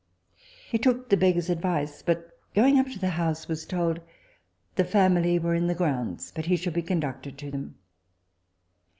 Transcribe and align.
He 0.67 0.79
took 0.79 1.09
the 1.09 1.15
beggar's 1.15 1.47
advice, 1.51 2.01
but 2.01 2.31
going 2.55 2.79
up 2.79 2.87
to 2.87 2.97
the 2.97 3.09
house 3.09 3.47
was 3.47 3.67
told 3.67 3.99
the 4.73 4.83
family 4.83 5.37
were 5.37 5.53
in 5.53 5.67
the 5.67 5.75
grounds, 5.75 6.31
but 6.35 6.45
he 6.45 6.55
should 6.55 6.73
be 6.73 6.81
conducted 6.81 7.37
to 7.37 7.51
them. 7.51 7.75